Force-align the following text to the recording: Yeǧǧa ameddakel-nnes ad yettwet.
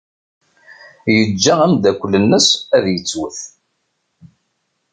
Yeǧǧa 1.15 1.53
ameddakel-nnes 1.65 2.47
ad 2.75 2.85
yettwet. 2.93 3.39